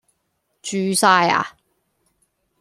[0.63, 1.55] 住晒呀